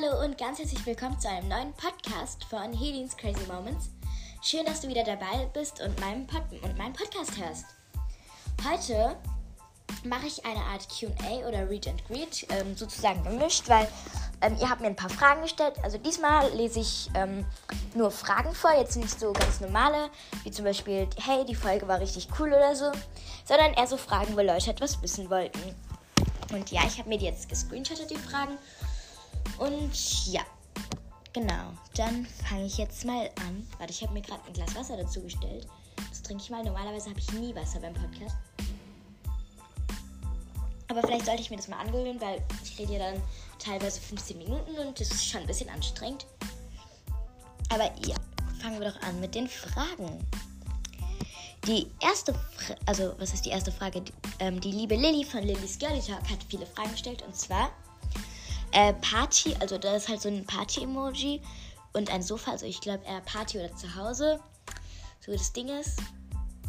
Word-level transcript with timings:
Hallo 0.00 0.24
und 0.24 0.38
ganz 0.38 0.58
herzlich 0.58 0.84
willkommen 0.86 1.18
zu 1.18 1.28
einem 1.28 1.48
neuen 1.48 1.72
Podcast 1.72 2.44
von 2.44 2.72
Helins 2.72 3.16
Crazy 3.16 3.44
Moments. 3.48 3.88
Schön, 4.42 4.64
dass 4.64 4.80
du 4.80 4.88
wieder 4.88 5.02
dabei 5.02 5.46
bist 5.52 5.80
und 5.80 5.98
meinen, 5.98 6.26
Pod 6.26 6.42
und 6.62 6.78
meinen 6.78 6.92
Podcast 6.92 7.32
hörst. 7.36 7.64
Heute 8.68 9.16
mache 10.04 10.26
ich 10.26 10.44
eine 10.44 10.60
Art 10.60 10.86
QA 10.88 11.48
oder 11.48 11.68
Read 11.68 11.88
and 11.88 12.06
Greet, 12.06 12.46
ähm, 12.50 12.76
sozusagen 12.76 13.24
gemischt, 13.24 13.68
weil 13.68 13.88
ähm, 14.40 14.56
ihr 14.60 14.68
habt 14.68 14.80
mir 14.80 14.88
ein 14.88 14.96
paar 14.96 15.10
Fragen 15.10 15.42
gestellt. 15.42 15.74
Also 15.82 15.98
diesmal 15.98 16.48
lese 16.52 16.80
ich 16.80 17.10
ähm, 17.14 17.44
nur 17.94 18.10
Fragen 18.10 18.54
vor, 18.54 18.72
jetzt 18.78 18.96
nicht 18.96 19.18
so 19.18 19.32
ganz 19.32 19.60
normale, 19.60 20.10
wie 20.44 20.50
zum 20.50 20.64
Beispiel, 20.64 21.08
hey, 21.24 21.44
die 21.44 21.56
Folge 21.56 21.88
war 21.88 21.98
richtig 21.98 22.28
cool 22.38 22.48
oder 22.48 22.76
so, 22.76 22.92
sondern 23.44 23.72
eher 23.72 23.86
so 23.86 23.96
Fragen, 23.96 24.36
wo 24.36 24.42
Leute 24.42 24.70
etwas 24.70 25.02
wissen 25.02 25.28
wollten. 25.28 25.74
Und 26.52 26.70
ja, 26.70 26.82
ich 26.86 26.98
habe 26.98 27.08
mir 27.08 27.18
die 27.18 27.26
jetzt 27.26 27.48
gescreenshottet, 27.48 28.10
die 28.10 28.16
Fragen. 28.16 28.58
Und 29.56 30.26
ja, 30.26 30.42
genau. 31.32 31.72
Dann 31.96 32.26
fange 32.48 32.66
ich 32.66 32.78
jetzt 32.78 33.04
mal 33.04 33.30
an. 33.46 33.66
Warte, 33.78 33.92
ich 33.92 34.02
habe 34.02 34.12
mir 34.12 34.22
gerade 34.22 34.44
ein 34.46 34.52
Glas 34.52 34.74
Wasser 34.74 34.96
dazu 34.96 35.22
gestellt. 35.22 35.66
Das 36.10 36.22
trinke 36.22 36.42
ich 36.42 36.50
mal. 36.50 36.62
Normalerweise 36.62 37.10
habe 37.10 37.18
ich 37.18 37.32
nie 37.32 37.54
Wasser 37.54 37.80
beim 37.80 37.94
Podcast. 37.94 38.36
Aber 40.88 41.02
vielleicht 41.02 41.26
sollte 41.26 41.42
ich 41.42 41.50
mir 41.50 41.56
das 41.56 41.68
mal 41.68 41.78
angewöhnen, 41.78 42.20
weil 42.20 42.42
ich 42.64 42.78
rede 42.78 42.94
ja 42.94 43.10
dann 43.10 43.22
teilweise 43.58 44.00
15 44.00 44.38
Minuten 44.38 44.78
und 44.78 44.98
das 44.98 45.10
ist 45.10 45.26
schon 45.26 45.42
ein 45.42 45.46
bisschen 45.46 45.68
anstrengend. 45.68 46.26
Aber 47.68 47.84
ja, 48.06 48.16
fangen 48.62 48.80
wir 48.80 48.90
doch 48.90 49.00
an 49.02 49.20
mit 49.20 49.34
den 49.34 49.48
Fragen. 49.48 50.26
Die 51.66 51.86
erste, 52.00 52.32
Fra 52.32 52.74
also 52.86 53.14
was 53.18 53.34
ist 53.34 53.44
die 53.44 53.50
erste 53.50 53.70
Frage? 53.70 54.00
Die, 54.00 54.12
ähm, 54.38 54.60
die 54.60 54.72
liebe 54.72 54.96
Lilly 54.96 55.24
von 55.24 55.42
Lillys 55.42 55.78
Girly 55.78 56.00
Talk 56.00 56.22
hat 56.30 56.42
viele 56.48 56.64
Fragen 56.64 56.92
gestellt 56.92 57.22
und 57.22 57.36
zwar 57.36 57.70
äh, 58.72 58.92
Party, 58.94 59.54
also 59.60 59.78
da 59.78 59.96
ist 59.96 60.08
halt 60.08 60.20
so 60.20 60.28
ein 60.28 60.44
Party-Emoji 60.46 61.42
und 61.92 62.10
ein 62.10 62.22
Sofa, 62.22 62.52
also 62.52 62.66
ich 62.66 62.80
glaube 62.80 63.04
eher 63.04 63.20
Party 63.20 63.58
oder 63.58 63.74
zu 63.76 63.94
Hause. 63.94 64.40
So 65.24 65.32
das 65.32 65.52
Ding 65.52 65.68
ist, 65.68 66.00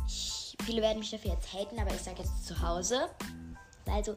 ich, 0.08 0.58
viele 0.66 0.82
werden 0.82 1.00
mich 1.00 1.12
dafür 1.12 1.32
jetzt 1.32 1.54
haten, 1.54 1.80
aber 1.80 1.94
ich 1.94 2.02
sage 2.02 2.24
jetzt 2.24 2.46
zu 2.46 2.62
Hause. 2.62 3.10
Also, 3.86 4.16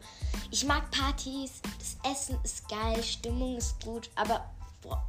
ich 0.50 0.64
mag 0.64 0.90
Partys, 0.90 1.62
das 1.78 1.96
Essen 2.12 2.38
ist 2.44 2.68
geil, 2.68 3.02
Stimmung 3.02 3.56
ist 3.56 3.82
gut, 3.82 4.10
aber 4.16 4.50
boah, 4.82 5.02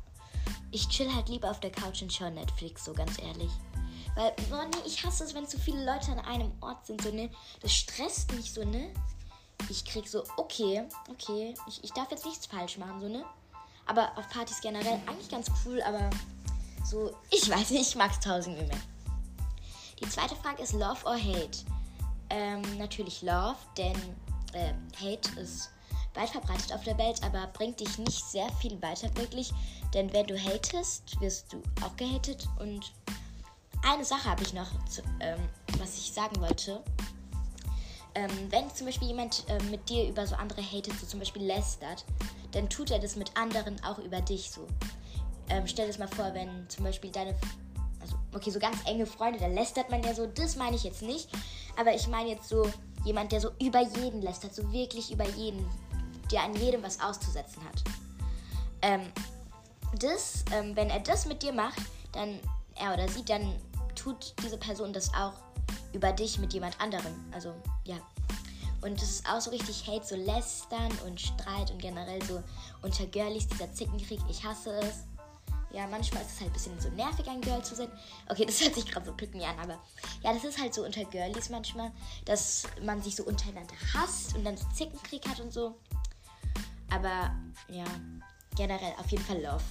ich 0.72 0.88
chill 0.88 1.14
halt 1.14 1.30
lieber 1.30 1.52
auf 1.52 1.60
der 1.60 1.72
Couch 1.72 2.02
und 2.02 2.14
schaue 2.14 2.32
Netflix, 2.32 2.86
so 2.86 2.94
ganz 2.94 3.20
ehrlich. 3.22 3.52
Weil, 4.16 4.34
boah, 4.50 4.66
nee, 4.66 4.88
ich 4.88 5.04
hasse 5.04 5.24
es, 5.24 5.34
wenn 5.34 5.48
zu 5.48 5.60
viele 5.60 5.84
Leute 5.86 6.12
an 6.12 6.20
einem 6.20 6.52
Ort 6.62 6.86
sind, 6.86 7.02
so, 7.02 7.12
ne? 7.12 7.30
Das 7.62 7.74
stresst 7.74 8.32
mich 8.34 8.54
so, 8.54 8.64
ne? 8.64 8.94
Ich 9.70 9.86
krieg 9.86 10.08
so, 10.08 10.24
okay, 10.38 10.84
okay, 11.10 11.54
ich, 11.68 11.84
ich 11.84 11.92
darf 11.92 12.12
jetzt 12.12 12.26
nichts 12.26 12.46
falsch 12.46 12.78
machen, 12.78 13.00
so, 13.00 13.08
ne? 13.08 13.24
Aber 13.86 14.18
auf 14.18 14.28
Partys 14.30 14.62
generell 14.62 15.00
eigentlich 15.08 15.30
ganz 15.30 15.50
cool, 15.66 15.82
aber 15.84 16.10
so, 16.86 17.16
ich 17.32 17.50
weiß 17.50 17.72
nicht, 17.72 17.90
ich 17.90 17.96
mag 17.96 18.12
es 18.12 18.20
tausend 18.20 18.58
mehr. 18.58 18.78
Die 20.02 20.10
zweite 20.10 20.36
Frage 20.36 20.62
ist 20.62 20.74
Love 20.74 21.06
or 21.06 21.18
Hate? 21.18 21.60
Ähm, 22.30 22.62
natürlich 22.78 23.22
Love, 23.22 23.58
denn 23.78 23.96
äh, 24.54 24.74
Hate 25.00 25.40
ist 25.40 25.70
weit 26.16 26.30
verbreitet 26.30 26.74
auf 26.74 26.84
der 26.84 26.98
Welt, 26.98 27.24
aber 27.24 27.48
bringt 27.48 27.80
dich 27.80 27.98
nicht 27.98 28.24
sehr 28.26 28.50
viel 28.62 28.82
weiter 28.82 29.16
wirklich. 29.16 29.52
Denn 29.94 30.12
wenn 30.14 30.28
du 30.28 30.38
hatest, 30.38 31.20
wirst 31.20 31.52
du 31.54 31.62
auch 31.84 31.96
gehatet. 31.96 32.48
Und 32.60 32.94
eine 33.84 34.06
Sache 34.06 34.30
habe 34.30 34.44
ich 34.44 34.54
noch, 34.54 34.68
zu, 34.86 35.02
ähm, 35.20 35.40
was 35.80 35.98
ich 35.98 36.12
sagen 36.12 36.40
wollte. 36.40 36.84
Ähm, 38.16 38.30
wenn 38.50 38.70
zum 38.74 38.86
Beispiel 38.86 39.08
jemand 39.08 39.44
äh, 39.50 39.62
mit 39.72 39.90
dir 39.90 40.08
über 40.08 40.26
so 40.28 40.36
andere 40.36 40.62
hatet, 40.62 40.94
so 41.00 41.06
zum 41.06 41.20
Beispiel 41.20 41.44
lästert, 41.44 42.06
dann 42.52 42.70
tut 42.70 42.92
er 42.92 43.00
das 43.00 43.16
mit 43.16 43.36
anderen 43.36 43.84
auch 43.84 43.98
über 44.00 44.22
dich 44.22 44.52
so. 44.52 44.68
Ähm, 45.50 45.64
stell 45.66 45.86
dir 45.86 45.92
das 45.92 46.00
mal 46.00 46.16
vor, 46.16 46.34
wenn 46.34 46.70
zum 46.70 46.84
Beispiel 46.84 47.12
deine, 47.12 47.36
also 48.00 48.16
okay, 48.34 48.52
so 48.52 48.60
ganz 48.60 48.78
enge 48.86 49.06
Freunde, 49.06 49.40
da 49.40 49.48
lästert 49.48 49.90
man 49.90 50.04
ja 50.04 50.14
so, 50.14 50.28
das 50.28 50.56
meine 50.56 50.76
ich 50.76 50.84
jetzt 50.84 51.02
nicht. 51.02 51.30
Aber 51.76 51.94
ich 51.96 52.08
meine 52.08 52.30
jetzt 52.30 52.48
so, 52.48 52.70
Jemand, 53.04 53.34
der 53.34 53.42
so 53.42 53.52
über 53.62 53.82
jeden 53.82 54.22
lästert, 54.22 54.56
so 54.56 54.72
wirklich 54.72 55.12
über 55.12 55.28
jeden, 55.32 55.66
der 56.32 56.44
an 56.44 56.56
jedem 56.56 56.84
was 56.84 57.02
auszusetzen 57.02 57.62
hat. 57.66 57.84
Ähm, 58.82 59.12
das, 60.00 60.46
ähm, 60.54 60.76
wenn 60.76 60.90
er 60.90 61.00
das 61.00 61.26
mit 61.26 61.44
dir 61.44 61.52
macht, 61.52 61.82
dann, 62.14 62.40
er 62.76 62.94
oder 62.94 63.10
sie, 63.10 63.24
dann 63.26 63.54
tut 63.96 64.34
diese 64.42 64.58
Person 64.58 64.94
das 64.94 65.14
auch 65.14 65.34
über 65.94 66.12
dich 66.12 66.40
mit 66.40 66.54
jemand 66.54 66.80
anderem. 66.80 67.14
Also, 67.32 67.54
ja. 67.86 67.98
Und 68.82 69.02
das 69.02 69.10
ist 69.10 69.30
auch 69.30 69.40
so 69.40 69.52
richtig 69.52 69.88
Hate, 69.88 70.06
so 70.06 70.16
Lästern 70.16 70.92
und 71.06 71.20
Streit 71.22 71.72
und 71.72 71.82
generell 71.82 72.22
so 72.24 72.44
unter 72.82 73.06
Girlies, 73.06 73.48
dieser 73.48 73.72
Zickenkrieg. 73.72 74.20
Ich 74.30 74.44
hasse 74.44 74.72
es. 74.80 75.06
Ja, 75.72 75.88
manchmal 75.88 76.22
ist 76.22 76.34
es 76.34 76.40
halt 76.42 76.52
ein 76.52 76.54
bisschen 76.54 76.80
so 76.80 76.90
nervig, 76.90 77.28
ein 77.28 77.42
Girl 77.42 77.64
zu 77.64 77.76
sein. 77.76 77.90
Okay, 78.30 78.46
das 78.48 78.62
hört 78.62 78.76
sich 78.76 78.86
gerade 78.86 79.06
so 79.06 79.14
pick 79.14 79.34
me 79.34 79.46
an, 79.46 79.58
aber 79.58 79.80
ja, 80.22 80.34
das 80.34 80.44
ist 80.44 80.60
halt 80.62 80.74
so 80.74 80.86
unter 80.86 81.04
Girlies 81.06 81.50
manchmal, 81.50 81.92
dass 82.26 82.64
man 82.84 83.02
sich 83.02 83.16
so 83.16 83.24
untereinander 83.24 83.74
hasst 83.94 84.36
und 84.36 84.44
dann 84.44 84.56
so 84.56 84.66
Zickenkrieg 84.74 85.28
hat 85.28 85.40
und 85.40 85.52
so. 85.52 85.76
Aber 86.92 87.34
ja, 87.70 87.86
generell 88.56 88.94
auf 89.00 89.10
jeden 89.10 89.24
Fall 89.24 89.42
Love. 89.42 89.64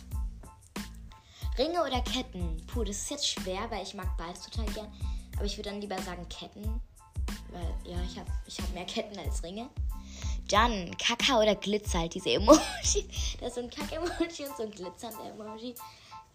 Ringe 1.58 1.82
oder 1.82 2.00
Ketten? 2.00 2.66
Puh, 2.66 2.82
das 2.82 2.96
ist 2.96 3.10
jetzt 3.10 3.28
schwer, 3.28 3.70
weil 3.70 3.82
ich 3.82 3.94
mag 3.94 4.08
beides 4.16 4.42
total 4.42 4.66
gern. 4.72 4.92
Aber 5.42 5.48
ich 5.48 5.58
würde 5.58 5.70
dann 5.70 5.80
lieber 5.80 6.00
sagen 6.00 6.24
Ketten. 6.28 6.80
Weil, 7.50 7.74
ja, 7.92 8.00
ich 8.08 8.16
habe 8.16 8.30
ich 8.46 8.60
hab 8.60 8.72
mehr 8.74 8.84
Ketten 8.84 9.18
als 9.18 9.42
Ringe. 9.42 9.68
Dann 10.48 10.96
Kaka 10.98 11.40
oder 11.40 11.56
Glitzer, 11.56 11.98
halt 11.98 12.14
diese 12.14 12.30
Emoji. 12.30 12.60
Das 13.40 13.48
ist 13.48 13.54
so 13.56 13.60
ein 13.60 13.68
Kack-Emoji 13.68 14.46
und 14.46 14.56
so 14.56 14.62
ein 14.62 14.70
glitzernder 14.70 15.30
Emoji. 15.30 15.74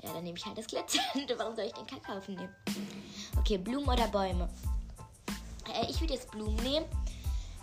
Ja, 0.03 0.12
dann 0.12 0.25
nehme 0.25 0.38
ich 0.38 0.45
halt 0.45 0.57
das 0.57 0.68
Glitzernde. 0.68 1.40
Warum 1.40 1.56
soll 1.56 1.68
ich 1.68 1.72
den 1.72 1.88
Kakao 1.88 2.19
nehmen? 2.28 2.53
Okay, 3.40 3.57
Blumen 3.57 3.88
oder 3.88 4.09
Bäume? 4.09 4.50
Äh, 5.74 5.89
ich 5.89 6.01
würde 6.01 6.16
jetzt 6.16 6.29
Blumen 6.31 6.57
nehmen, 6.57 6.85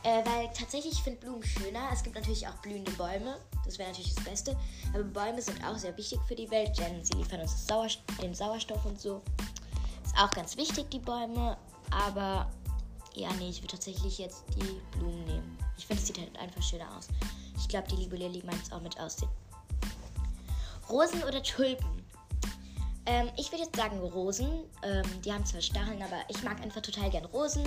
äh, 0.03 0.25
weil 0.25 0.49
tatsächlich 0.55 0.94
ich 0.94 1.03
finde 1.03 1.21
Blumen 1.21 1.43
schöner. 1.43 1.91
Es 1.93 2.03
gibt 2.03 2.16
natürlich 2.16 2.49
auch 2.49 2.55
blühende 2.62 2.93
Bäume. 2.93 3.38
Das 3.66 3.76
wäre 3.78 3.91
natürlich 3.91 4.15
das 4.15 4.25
Beste. 4.25 4.56
Aber 4.94 5.05
Bäume 5.05 5.43
sind 5.43 5.62
auch 5.62 5.76
sehr 5.76 5.94
wichtig 5.99 6.21
für 6.26 6.37
die 6.37 6.50
Welt, 6.50 6.71
denn 6.78 7.05
sie 7.05 7.12
liefern 7.12 7.43
uns 7.43 7.66
Sauerst 7.66 8.00
den 8.22 8.34
Sauerstoff 8.34 8.82
und 8.87 8.99
so. 8.99 9.21
Auch 10.16 10.30
ganz 10.30 10.56
wichtig, 10.56 10.91
die 10.91 10.98
Bäume. 10.98 11.56
Aber 11.91 12.50
ja, 13.14 13.32
nee, 13.34 13.48
ich 13.48 13.60
würde 13.60 13.72
tatsächlich 13.72 14.19
jetzt 14.19 14.44
die 14.56 14.80
Blumen 14.98 15.25
nehmen. 15.25 15.58
Ich 15.76 15.86
finde, 15.86 16.02
es 16.02 16.06
sieht 16.06 16.19
halt 16.19 16.36
einfach 16.38 16.62
schöner 16.62 16.97
aus. 16.97 17.08
Ich 17.56 17.69
glaube, 17.69 17.88
die 17.88 17.97
liebe 17.97 18.16
Lilly 18.16 18.42
meint 18.44 18.62
es 18.62 18.72
auch 18.72 18.80
mit 18.80 18.98
aussehen. 18.98 19.30
Rosen 20.88 21.22
oder 21.25 21.42
Tulpen? 21.42 22.04
Ähm, 23.06 23.30
ich 23.36 23.50
würde 23.50 23.64
jetzt 23.64 23.76
sagen 23.76 23.98
Rosen. 23.98 24.64
Ähm, 24.82 25.04
die 25.25 25.32
haben 25.32 25.44
zwar 25.44 25.60
Stacheln, 25.60 26.02
aber 26.02 26.22
ich 26.28 26.42
mag 26.42 26.60
einfach 26.60 26.82
total 26.82 27.10
gern 27.10 27.25
Rosen. 27.26 27.64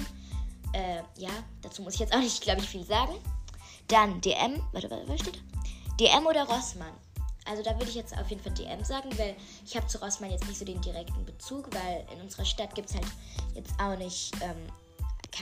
Äh, 0.73 1.01
ja, 1.17 1.29
dazu 1.61 1.81
muss 1.81 1.95
ich 1.95 1.99
jetzt 2.01 2.13
auch 2.13 2.19
nicht, 2.19 2.41
glaube 2.41 2.61
ich, 2.61 2.67
viel 2.67 2.85
sagen. 2.85 3.15
Dann 3.87 4.19
DM. 4.21 4.61
Warte, 4.71 4.89
warte, 4.89 5.07
was 5.07 5.19
steht 5.21 5.41
DM 5.99 6.25
oder 6.25 6.43
Rossmann? 6.43 6.93
Also 7.49 7.63
da 7.63 7.73
würde 7.75 7.89
ich 7.89 7.95
jetzt 7.95 8.17
auf 8.17 8.29
jeden 8.29 8.41
Fall 8.41 8.53
DM 8.53 8.83
sagen, 8.83 9.09
weil 9.17 9.35
ich 9.65 9.75
habe 9.75 9.87
zu 9.87 9.99
Rossmann 9.99 10.31
jetzt 10.31 10.47
nicht 10.47 10.57
so 10.57 10.65
den 10.65 10.81
direkten 10.81 11.25
Bezug, 11.25 11.73
weil 11.73 12.05
in 12.13 12.21
unserer 12.21 12.45
Stadt 12.45 12.75
gibt 12.75 12.89
es 12.89 12.95
halt 12.95 13.07
jetzt 13.55 13.73
auch 13.79 13.97
nicht 13.97 14.33
ähm, 14.41 14.67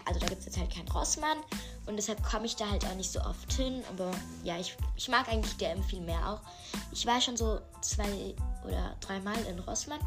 also 0.05 0.19
da 0.19 0.27
gibt 0.27 0.39
es 0.39 0.45
jetzt 0.45 0.57
halt 0.57 0.73
keinen 0.73 0.88
Rossmann 0.89 1.38
und 1.85 1.95
deshalb 1.95 2.21
komme 2.23 2.45
ich 2.45 2.55
da 2.55 2.69
halt 2.69 2.85
auch 2.85 2.95
nicht 2.95 3.11
so 3.11 3.21
oft 3.21 3.51
hin. 3.53 3.83
Aber 3.89 4.11
ja, 4.43 4.57
ich, 4.59 4.75
ich 4.95 5.07
mag 5.07 5.27
eigentlich 5.29 5.55
DM 5.57 5.81
viel 5.83 6.01
mehr 6.01 6.29
auch. 6.29 6.41
Ich 6.91 7.05
war 7.05 7.21
schon 7.21 7.38
so 7.38 7.59
zwei 7.81 8.35
oder 8.66 8.95
dreimal 8.99 9.37
in 9.45 9.59
Rossmann. 9.59 9.99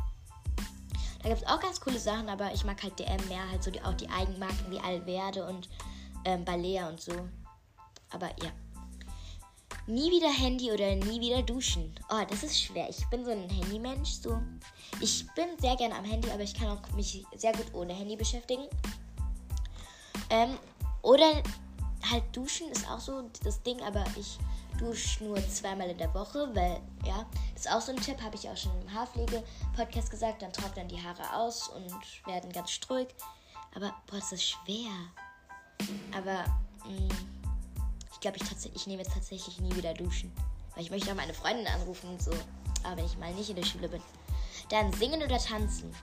Da 1.23 1.29
gibt 1.29 1.43
es 1.43 1.49
auch 1.49 1.61
ganz 1.61 1.81
coole 1.81 1.99
Sachen, 1.99 2.29
aber 2.29 2.53
ich 2.53 2.65
mag 2.65 2.83
halt 2.83 2.99
DM 2.99 3.29
mehr, 3.29 3.49
halt 3.51 3.63
so 3.63 3.71
die, 3.71 3.83
auch 3.83 3.95
die 3.95 4.09
Eigenmarken 4.09 4.71
wie 4.71 4.79
Alverde 4.79 5.47
und 5.47 5.69
ähm, 6.25 6.45
Balea 6.45 6.89
und 6.89 7.01
so. 7.01 7.13
Aber 8.11 8.29
ja. 8.43 8.51
Nie 9.89 10.11
wieder 10.11 10.31
Handy 10.31 10.71
oder 10.71 10.95
nie 10.97 11.19
wieder 11.19 11.41
duschen. 11.41 11.95
Oh, 12.11 12.23
das 12.29 12.43
ist 12.43 12.61
schwer. 12.61 12.91
Ich 12.91 13.09
bin 13.09 13.25
so 13.25 13.31
ein 13.31 13.49
Handymensch. 13.49 14.11
So. 14.21 14.39
Ich 15.01 15.27
bin 15.35 15.47
sehr 15.59 15.77
gerne 15.77 15.95
am 15.95 16.05
Handy, 16.05 16.31
aber 16.31 16.43
ich 16.43 16.53
kann 16.53 16.69
auch 16.69 16.83
mich 16.95 17.25
sehr 17.35 17.53
gut 17.55 17.73
ohne 17.73 17.95
Handy 17.95 18.15
beschäftigen. 18.15 18.65
Ähm, 20.29 20.59
oder 21.01 21.43
halt 22.11 22.25
duschen 22.33 22.69
ist 22.69 22.87
auch 22.87 23.01
so 23.01 23.31
das 23.43 23.63
Ding, 23.63 23.81
aber 23.81 24.05
ich 24.19 24.39
dusche 24.79 25.25
nur 25.25 25.37
zweimal 25.49 25.89
in 25.89 25.97
der 25.97 26.13
Woche, 26.13 26.55
weil, 26.55 26.83
ja, 27.07 27.25
das 27.55 27.65
ist 27.65 27.73
auch 27.73 27.81
so 27.81 27.93
ein 27.93 27.99
Tipp, 27.99 28.21
habe 28.21 28.37
ich 28.37 28.47
auch 28.47 28.57
schon 28.59 28.79
im 28.83 28.93
Haarpflege-Podcast 28.93 30.11
gesagt, 30.11 30.43
dann 30.43 30.53
trocknen 30.53 30.89
die 30.89 31.03
Haare 31.03 31.35
aus 31.35 31.69
und 31.69 31.91
werden 32.27 32.53
ganz 32.53 32.73
struig. 32.73 33.09
Aber, 33.75 33.95
boah, 34.07 34.17
das 34.17 34.33
ist 34.33 34.45
schwer. 34.45 34.91
Aber, 36.15 36.45
mh, 36.85 37.07
mm, 37.07 37.38
ich 38.13 38.21
glaube, 38.21 38.37
ich, 38.37 38.75
ich 38.75 38.87
nehme 38.87 39.03
jetzt 39.03 39.15
tatsächlich 39.15 39.61
nie 39.61 39.75
wieder 39.75 39.95
duschen. 39.95 40.33
Weil 40.75 40.85
ich 40.85 40.91
möchte 40.91 41.11
auch 41.11 41.17
meine 41.17 41.35
Freundin 41.35 41.67
anrufen 41.67 42.11
und 42.11 42.23
so. 42.23 42.33
Aber 42.85 42.97
wenn 42.97 43.07
ich 43.07 43.19
mal 43.19 43.33
nicht 43.35 43.51
in 43.51 43.57
der 43.57 43.65
Schule 43.65 43.89
bin. 43.89 44.03
Dann 44.71 44.93
singen 44.93 45.23
oder 45.23 45.39
tanzen. 45.39 45.95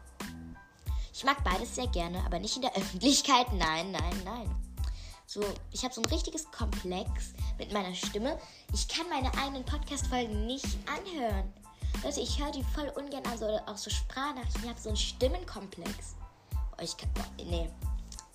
Ich 1.14 1.24
mag 1.24 1.44
beides 1.44 1.76
sehr 1.76 1.88
gerne, 1.88 2.24
aber 2.26 2.40
nicht 2.40 2.56
in 2.56 2.62
der 2.62 2.76
Öffentlichkeit. 2.76 3.52
Nein, 3.54 3.92
nein, 3.92 4.22
nein. 4.26 4.56
So, 5.28 5.42
ich 5.72 5.84
habe 5.84 5.94
so 5.94 6.02
ein 6.02 6.06
richtiges 6.06 6.50
Komplex 6.52 7.34
mit 7.58 7.74
meiner 7.74 7.96
Stimme. 7.96 8.40
Ich 8.74 8.88
kann 8.88 9.10
meine 9.10 9.34
eigenen 9.38 9.66
Podcast-Folgen 9.66 10.46
nicht 10.46 10.78
anhören. 10.88 11.52
Leute, 12.04 12.20
ich 12.20 12.40
höre 12.40 12.52
die 12.52 12.64
voll 12.64 12.90
ungern 12.96 13.26
an, 13.26 13.38
so, 13.38 13.46
auch 13.66 13.78
so 13.78 13.90
Sprachnachrichten. 13.90 14.64
Ich 14.64 14.70
habe 14.70 14.80
so 14.80 14.90
einen 14.90 14.98
Stimmenkomplex. 14.98 16.16
Oh, 16.78 16.82
ich 16.82 16.96
kann. 16.96 17.10
Oh, 17.18 17.44
nee. 17.44 17.70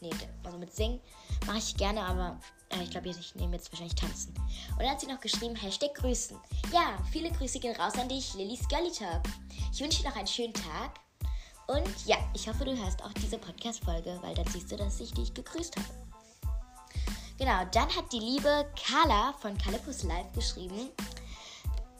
Nee, 0.00 0.10
also 0.44 0.56
mit 0.56 0.74
Singen 0.74 1.00
mache 1.46 1.58
ich 1.58 1.76
gerne, 1.76 2.02
aber 2.02 2.40
äh, 2.70 2.82
ich 2.82 2.90
glaube, 2.90 3.08
ich 3.08 3.34
nehme 3.34 3.56
jetzt 3.56 3.70
wahrscheinlich 3.72 3.94
tanzen. 3.94 4.34
Und 4.72 4.80
dann 4.80 4.90
hat 4.90 5.00
sie 5.00 5.06
noch 5.06 5.20
geschrieben, 5.20 5.54
Hashtag 5.54 5.94
Grüßen. 5.94 6.36
Ja, 6.72 6.98
viele 7.10 7.30
Grüße 7.30 7.60
gehen 7.60 7.76
raus 7.76 7.94
an 7.94 8.08
dich, 8.08 8.34
Lillys 8.34 8.66
Girly 8.68 8.92
Talk. 8.92 9.22
Ich 9.72 9.80
wünsche 9.80 10.02
dir 10.02 10.08
noch 10.08 10.16
einen 10.16 10.26
schönen 10.26 10.54
Tag. 10.54 11.00
Und 11.66 12.06
ja, 12.06 12.16
ich 12.34 12.48
hoffe, 12.48 12.64
du 12.64 12.76
hörst 12.76 13.02
auch 13.04 13.12
diese 13.12 13.38
Podcast-Folge, 13.38 14.18
weil 14.22 14.34
dann 14.34 14.46
siehst 14.48 14.72
du, 14.72 14.76
dass 14.76 15.00
ich 15.00 15.12
dich 15.12 15.32
gegrüßt 15.32 15.76
habe. 15.76 15.88
Genau, 17.38 17.64
dann 17.72 17.88
hat 17.96 18.12
die 18.12 18.18
liebe 18.18 18.66
Carla 18.76 19.32
von 19.40 19.56
Calipus 19.56 20.02
Live 20.02 20.30
geschrieben. 20.32 20.90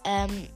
Ähm, 0.04 0.48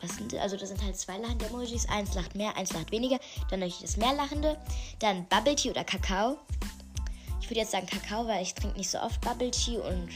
was 0.00 0.16
sind, 0.16 0.34
also 0.34 0.56
das 0.56 0.68
sind 0.68 0.82
halt 0.82 0.96
zwei 0.96 1.18
lachende 1.18 1.46
Emojis. 1.46 1.88
Eins 1.88 2.14
lacht 2.14 2.34
mehr, 2.34 2.56
eins 2.56 2.72
lacht 2.72 2.92
weniger. 2.92 3.18
Dann 3.50 3.60
natürlich 3.60 3.82
das 3.82 3.96
mehr 3.96 4.14
lachende. 4.14 4.58
Dann 4.98 5.26
Bubble 5.28 5.56
Tea 5.56 5.70
oder 5.70 5.84
Kakao. 5.84 6.38
Würde 7.50 7.62
jetzt 7.62 7.72
sagen 7.72 7.88
Kakao, 7.88 8.28
weil 8.28 8.44
ich 8.44 8.54
trinke 8.54 8.78
nicht 8.78 8.88
so 8.88 9.00
oft 9.00 9.20
Bubble 9.22 9.50
Tea 9.50 9.78
und 9.78 10.08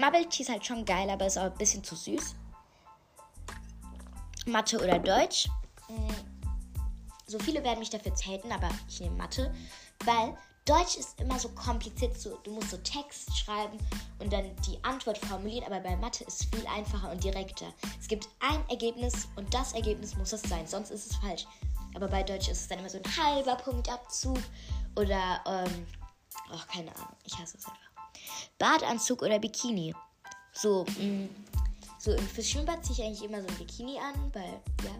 Bubble 0.00 0.28
Tea 0.28 0.44
ist 0.44 0.48
halt 0.48 0.64
schon 0.64 0.84
geil, 0.84 1.10
aber 1.10 1.26
ist 1.26 1.36
auch 1.36 1.46
ein 1.50 1.54
bisschen 1.54 1.82
zu 1.82 1.96
süß. 1.96 2.36
Mathe 4.46 4.76
oder 4.76 5.00
Deutsch. 5.00 5.48
Mm. 5.88 6.12
So 7.26 7.40
viele 7.40 7.64
werden 7.64 7.80
mich 7.80 7.90
dafür 7.90 8.12
haten, 8.12 8.52
aber 8.52 8.68
ich 8.88 9.00
nehme 9.00 9.16
Mathe, 9.16 9.52
weil 10.04 10.36
Deutsch 10.64 10.96
ist 10.96 11.20
immer 11.20 11.40
so 11.40 11.48
kompliziert. 11.48 12.16
So, 12.20 12.38
du 12.44 12.52
musst 12.52 12.70
so 12.70 12.76
Text 12.76 13.36
schreiben 13.36 13.76
und 14.20 14.32
dann 14.32 14.54
die 14.68 14.78
Antwort 14.84 15.18
formulieren, 15.18 15.64
aber 15.64 15.80
bei 15.80 15.96
Mathe 15.96 16.22
ist 16.22 16.42
es 16.42 16.46
viel 16.46 16.68
einfacher 16.68 17.10
und 17.10 17.24
direkter. 17.24 17.66
Es 18.00 18.06
gibt 18.06 18.28
ein 18.38 18.62
Ergebnis 18.68 19.26
und 19.34 19.52
das 19.52 19.72
Ergebnis 19.72 20.14
muss 20.14 20.32
es 20.32 20.42
sein, 20.42 20.68
sonst 20.68 20.90
ist 20.90 21.10
es 21.10 21.16
falsch. 21.16 21.46
Aber 21.96 22.06
bei 22.06 22.22
Deutsch 22.22 22.48
ist 22.48 22.60
es 22.60 22.68
dann 22.68 22.78
immer 22.78 22.90
so 22.90 22.98
ein 22.98 23.16
halber 23.16 23.56
Punktabzug 23.56 24.38
oder, 24.94 25.40
ähm, 25.48 25.86
ach, 26.52 26.66
keine 26.68 26.94
Ahnung, 26.94 27.16
ich 27.24 27.38
hasse 27.38 27.58
es 27.58 27.66
einfach. 27.66 27.78
Badeanzug 28.58 29.22
oder 29.22 29.38
Bikini. 29.38 29.94
So, 30.52 30.84
mh, 30.98 31.04
mm, 31.04 31.28
so 31.98 32.16
fürs 32.18 32.48
Schwimmbad 32.48 32.84
ziehe 32.84 32.98
ich 32.98 33.04
eigentlich 33.04 33.24
immer 33.24 33.42
so 33.42 33.48
ein 33.48 33.56
Bikini 33.56 33.98
an, 33.98 34.32
weil, 34.32 34.60
ja, 34.84 34.92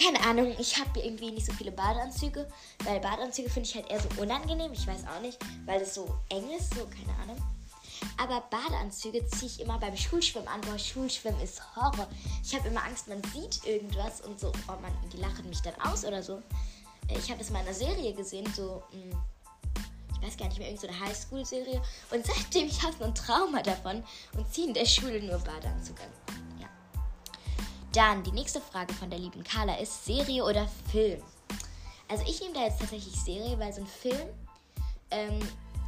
keine 0.00 0.20
Ahnung, 0.26 0.54
ich 0.58 0.78
habe 0.78 1.00
irgendwie 1.00 1.30
nicht 1.30 1.46
so 1.46 1.52
viele 1.52 1.70
Badeanzüge, 1.70 2.48
weil 2.84 3.00
Badeanzüge 3.00 3.48
finde 3.48 3.68
ich 3.68 3.74
halt 3.76 3.90
eher 3.90 4.00
so 4.00 4.08
unangenehm. 4.20 4.72
Ich 4.72 4.86
weiß 4.86 5.04
auch 5.06 5.20
nicht, 5.20 5.38
weil 5.66 5.80
es 5.82 5.94
so 5.94 6.18
eng 6.30 6.50
ist, 6.50 6.74
so 6.74 6.86
keine 6.86 7.16
Ahnung. 7.22 7.36
Aber 8.16 8.40
Badeanzüge 8.50 9.26
ziehe 9.26 9.50
ich 9.50 9.60
immer 9.60 9.78
beim 9.78 9.96
Schulschwimmen 9.96 10.48
an. 10.48 10.60
Boah, 10.62 10.78
Schulschwimmen 10.78 11.40
ist 11.40 11.62
Horror. 11.76 12.08
Ich 12.42 12.54
habe 12.54 12.68
immer 12.68 12.84
Angst, 12.84 13.08
man 13.08 13.22
sieht 13.32 13.64
irgendwas 13.64 14.20
und 14.20 14.38
so, 14.38 14.52
oh 14.68 14.80
man, 14.82 14.92
die 15.12 15.18
lachen 15.18 15.48
mich 15.48 15.60
dann 15.62 15.74
aus 15.80 16.04
oder 16.04 16.22
so. 16.22 16.42
Ich 17.08 17.30
habe 17.30 17.40
es 17.40 17.50
mal 17.50 17.60
in 17.60 17.66
einer 17.66 17.74
Serie 17.74 18.14
gesehen, 18.14 18.52
so, 18.54 18.82
hm, 18.90 19.10
ich 19.10 19.33
weiß 20.24 20.36
gar 20.36 20.48
nicht 20.48 20.58
mehr, 20.58 20.68
irgendeine 20.68 20.98
so 20.98 21.04
Highschool-Serie. 21.04 21.82
Und 22.10 22.26
seitdem 22.26 22.66
ich 22.66 22.82
habe 22.82 22.94
so 22.98 23.04
ein 23.04 23.14
Trauma 23.14 23.62
davon 23.62 24.02
und 24.36 24.52
ziehe 24.52 24.68
in 24.68 24.74
der 24.74 24.86
Schule 24.86 25.22
nur 25.22 25.38
Badeanzug 25.38 26.00
an. 26.00 26.24
Dann 27.94 28.24
die 28.24 28.32
nächste 28.32 28.60
Frage 28.60 28.92
von 28.92 29.08
der 29.08 29.20
lieben 29.20 29.44
Carla 29.44 29.76
ist 29.76 30.04
Serie 30.04 30.42
oder 30.44 30.66
Film? 30.90 31.22
Also 32.08 32.24
ich 32.26 32.40
nehme 32.40 32.52
da 32.52 32.64
jetzt 32.64 32.80
tatsächlich 32.80 33.14
Serie, 33.14 33.56
weil 33.56 33.72
so 33.72 33.82
ein 33.82 33.86
Film, 33.86 34.28
ähm, 35.12 35.38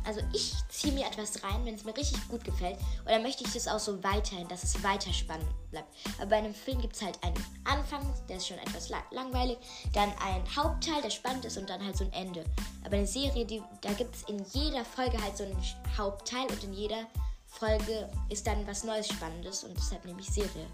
also 0.06 0.20
ich 0.32 0.54
ziehe 0.68 0.92
mir 0.92 1.06
etwas 1.06 1.42
rein, 1.42 1.64
wenn 1.64 1.74
es 1.74 1.84
mir 1.84 1.96
richtig 1.96 2.26
gut 2.28 2.44
gefällt. 2.44 2.78
Und 3.00 3.10
dann 3.10 3.22
möchte 3.22 3.44
ich 3.44 3.52
das 3.52 3.66
auch 3.66 3.78
so 3.78 4.02
weiterhin, 4.02 4.48
dass 4.48 4.62
es 4.62 4.82
weiter 4.82 5.12
spannend 5.12 5.48
bleibt. 5.70 5.88
Aber 6.18 6.30
bei 6.30 6.36
einem 6.36 6.54
Film 6.54 6.80
gibt 6.80 6.94
es 6.94 7.02
halt 7.02 7.22
einen 7.22 7.36
Anfang, 7.64 8.02
der 8.28 8.36
ist 8.36 8.46
schon 8.46 8.58
etwas 8.58 8.88
langweilig, 9.10 9.58
dann 9.92 10.12
einen 10.18 10.56
Hauptteil, 10.56 11.02
der 11.02 11.10
spannend 11.10 11.44
ist 11.44 11.58
und 11.58 11.68
dann 11.68 11.84
halt 11.84 11.96
so 11.96 12.04
ein 12.04 12.12
Ende. 12.12 12.44
Aber 12.84 12.96
eine 12.96 13.06
Serie, 13.06 13.44
die, 13.44 13.62
da 13.80 13.92
gibt 13.92 14.14
es 14.14 14.22
in 14.24 14.44
jeder 14.52 14.84
Folge 14.84 15.20
halt 15.20 15.36
so 15.36 15.44
einen 15.44 15.56
Hauptteil 15.98 16.46
und 16.46 16.62
in 16.62 16.72
jeder 16.72 17.06
Folge 17.46 18.08
ist 18.28 18.46
dann 18.46 18.66
was 18.66 18.84
Neues 18.84 19.08
Spannendes 19.08 19.64
und 19.64 19.76
deshalb 19.76 20.04
nehme 20.04 20.20
ich 20.20 20.28
Serie. 20.28 20.66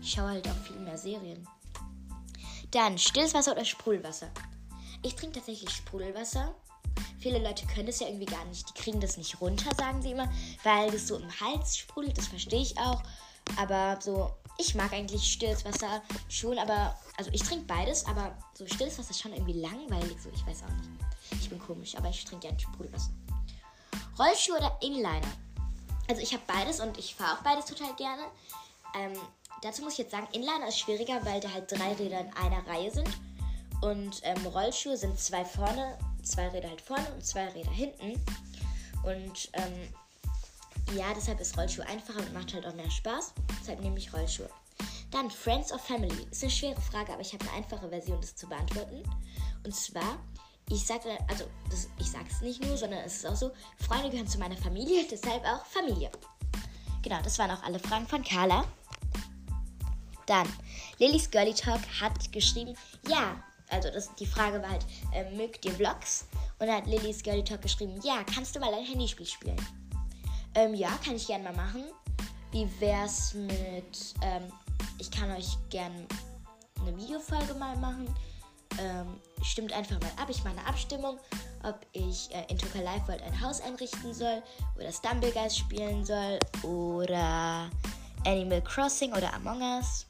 Ich 0.00 0.12
schaue 0.12 0.30
halt 0.30 0.48
auch 0.48 0.66
viel 0.66 0.78
mehr 0.78 0.96
Serien. 0.96 1.46
Dann 2.70 2.98
stilles 2.98 3.34
Wasser 3.34 3.52
oder 3.52 3.64
Sprudelwasser. 3.64 4.28
Ich 5.02 5.16
trinke 5.16 5.36
tatsächlich 5.36 5.70
Sprudelwasser. 5.70 6.54
Viele 7.18 7.38
Leute 7.38 7.66
können 7.66 7.86
das 7.86 8.00
ja 8.00 8.06
irgendwie 8.06 8.26
gar 8.26 8.44
nicht. 8.46 8.68
Die 8.68 8.80
kriegen 8.80 9.00
das 9.00 9.16
nicht 9.16 9.40
runter, 9.40 9.74
sagen 9.76 10.02
sie 10.02 10.12
immer, 10.12 10.30
weil 10.62 10.90
das 10.90 11.06
so 11.06 11.16
im 11.16 11.40
Hals 11.40 11.76
sprudelt. 11.76 12.16
Das 12.16 12.28
verstehe 12.28 12.62
ich 12.62 12.78
auch. 12.78 13.02
Aber 13.56 13.98
so, 14.00 14.30
ich 14.58 14.74
mag 14.74 14.92
eigentlich 14.92 15.24
stilles 15.24 15.64
Wasser 15.64 16.02
schon, 16.28 16.58
aber, 16.58 16.98
also 17.16 17.30
ich 17.32 17.42
trinke 17.42 17.64
beides, 17.66 18.06
aber 18.06 18.36
so 18.54 18.66
stilles 18.66 18.98
Wasser 18.98 19.10
ist 19.10 19.20
schon 19.20 19.32
irgendwie 19.32 19.60
langweilig. 19.60 20.16
So, 20.22 20.30
ich 20.34 20.46
weiß 20.46 20.62
auch 20.64 20.72
nicht. 20.76 20.90
Ich 21.40 21.48
bin 21.48 21.58
komisch, 21.58 21.96
aber 21.96 22.08
ich 22.10 22.24
trinke 22.24 22.46
gerne 22.46 22.60
Sprudelwasser. 22.60 23.10
Rollschuhe 24.18 24.56
oder 24.56 24.78
Inliner? 24.82 25.20
Also 26.08 26.22
ich 26.22 26.32
habe 26.32 26.42
beides 26.46 26.80
und 26.80 26.98
ich 26.98 27.14
fahre 27.14 27.38
auch 27.38 27.42
beides 27.42 27.66
total 27.66 27.94
gerne. 27.96 28.22
Ähm, 28.96 29.12
Dazu 29.62 29.82
muss 29.82 29.92
ich 29.94 29.98
jetzt 29.98 30.12
sagen, 30.12 30.26
Inliner 30.32 30.68
ist 30.68 30.78
schwieriger, 30.78 31.24
weil 31.24 31.40
da 31.40 31.52
halt 31.52 31.70
drei 31.70 31.92
Räder 31.92 32.20
in 32.20 32.32
einer 32.32 32.66
Reihe 32.66 32.90
sind. 32.90 33.08
Und 33.82 34.20
ähm, 34.22 34.46
Rollschuhe 34.46 34.96
sind 34.96 35.18
zwei 35.18 35.44
vorne, 35.44 35.98
zwei 36.30 36.48
Räder 36.48 36.68
halt 36.68 36.80
vorne 36.80 37.06
und 37.14 37.24
zwei 37.24 37.48
Räder 37.48 37.70
hinten. 37.70 38.20
Und 39.02 39.50
ähm, 39.54 40.96
ja, 40.96 41.12
deshalb 41.14 41.40
ist 41.40 41.56
Rollschuh 41.56 41.82
einfacher 41.82 42.18
und 42.20 42.32
macht 42.32 42.54
halt 42.54 42.66
auch 42.66 42.74
mehr 42.74 42.90
Spaß. 42.90 43.34
Deshalb 43.60 43.80
nehme 43.80 43.98
ich 43.98 44.12
Rollschuhe. 44.12 44.48
Dann 45.10 45.30
Friends 45.30 45.72
or 45.72 45.78
Family. 45.78 46.26
Ist 46.30 46.42
eine 46.42 46.50
schwere 46.50 46.80
Frage, 46.80 47.12
aber 47.12 47.22
ich 47.22 47.32
habe 47.32 47.44
eine 47.44 47.52
einfache 47.54 47.88
Version, 47.88 48.20
das 48.20 48.34
zu 48.36 48.48
beantworten. 48.48 49.02
Und 49.64 49.74
zwar, 49.74 50.18
ich 50.68 50.86
sage, 50.86 51.18
also 51.28 51.44
das, 51.68 51.88
ich 51.98 52.10
sage 52.10 52.26
es 52.30 52.40
nicht 52.40 52.64
nur, 52.64 52.76
sondern 52.76 53.00
es 53.00 53.16
ist 53.16 53.26
auch 53.26 53.36
so, 53.36 53.50
Freunde 53.86 54.10
gehören 54.10 54.28
zu 54.28 54.38
meiner 54.38 54.56
Familie, 54.56 55.04
deshalb 55.10 55.44
auch 55.44 55.64
Familie. 55.66 56.10
Genau, 57.02 57.20
das 57.22 57.38
waren 57.38 57.50
auch 57.50 57.62
alle 57.62 57.78
Fragen 57.78 58.06
von 58.06 58.22
Carla. 58.22 58.64
Dann, 60.26 60.48
Lillys 60.98 61.30
Girly 61.30 61.54
Talk 61.54 61.80
hat 62.00 62.30
geschrieben, 62.32 62.76
ja, 63.08 63.42
also 63.70 63.90
das, 63.90 64.14
die 64.16 64.26
Frage 64.26 64.62
war 64.62 64.70
halt, 64.70 64.86
äh, 65.14 65.30
mögt 65.36 65.64
ihr 65.64 65.72
Vlogs? 65.72 66.26
Und 66.58 66.66
dann 66.66 66.76
hat 66.76 66.86
Lillys 66.86 67.22
Girly 67.22 67.42
Talk 67.42 67.62
geschrieben, 67.62 67.98
ja, 68.02 68.22
kannst 68.34 68.54
du 68.54 68.60
mal 68.60 68.72
ein 68.72 68.84
Handyspiel 68.84 69.26
spielen? 69.26 69.56
Ähm, 70.54 70.74
ja, 70.74 70.90
kann 71.04 71.16
ich 71.16 71.26
gerne 71.26 71.44
mal 71.44 71.54
machen. 71.54 71.84
Wie 72.52 72.68
wär's 72.80 73.34
mit, 73.34 74.14
ähm, 74.22 74.52
ich 74.98 75.10
kann 75.10 75.30
euch 75.30 75.56
gerne 75.68 76.06
eine 76.80 76.96
Videofolge 76.96 77.54
mal 77.54 77.76
machen. 77.76 78.12
Ähm, 78.78 79.20
stimmt 79.42 79.72
einfach 79.72 80.00
mal 80.00 80.10
ab. 80.16 80.28
Ich 80.28 80.42
mache 80.44 80.56
eine 80.58 80.66
Abstimmung, 80.66 81.18
ob 81.62 81.80
ich 81.92 82.32
äh, 82.34 82.44
in 82.48 82.58
Toka 82.58 82.80
Live 82.80 83.06
World 83.08 83.22
ein 83.22 83.40
Haus 83.40 83.60
einrichten 83.60 84.14
soll 84.14 84.42
oder 84.76 84.92
Stumbleguys 84.92 85.56
spielen 85.56 86.04
soll 86.04 86.38
oder 86.62 87.70
Animal 88.26 88.62
Crossing 88.62 89.12
oder 89.12 89.32
Among 89.34 89.60
Us. 89.60 90.06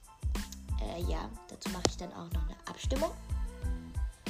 Äh, 0.80 1.02
ja, 1.10 1.28
dazu 1.48 1.70
mache 1.70 1.84
ich 1.88 1.96
dann 1.96 2.12
auch 2.12 2.30
noch 2.32 2.42
eine 2.48 2.56
Abstimmung. 2.66 3.10